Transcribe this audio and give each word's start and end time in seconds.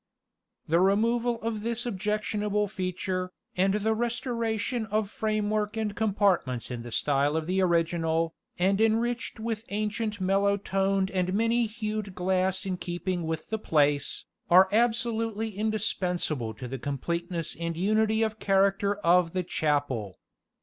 The 0.67 0.79
removal 0.79 1.39
of 1.43 1.61
this 1.61 1.85
objectionable 1.85 2.67
feature, 2.67 3.31
and 3.55 3.75
the 3.75 3.93
restoration 3.93 4.87
of 4.87 5.11
framework 5.11 5.77
and 5.77 5.95
compartments 5.95 6.71
in 6.71 6.81
the 6.81 6.89
style 6.89 7.37
of 7.37 7.45
the 7.45 7.61
original, 7.61 8.33
and 8.57 8.81
enriched 8.81 9.39
with 9.39 9.63
ancient 9.69 10.19
mellow 10.19 10.57
toned 10.57 11.11
and 11.11 11.35
many 11.35 11.67
hued 11.67 12.15
glass 12.15 12.65
in 12.65 12.77
keeping 12.77 13.27
with 13.27 13.51
the 13.51 13.59
place, 13.59 14.25
are 14.49 14.67
absolutely 14.71 15.55
indispensable 15.55 16.55
to 16.55 16.67
the 16.67 16.79
completeness 16.79 17.55
and 17.59 17.77
unity 17.77 18.23
of 18.23 18.39
character 18.39 18.95
of 19.01 19.33
the 19.33 19.43
chapel. 19.43 20.17